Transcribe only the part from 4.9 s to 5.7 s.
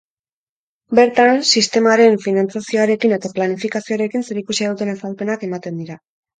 azalpenak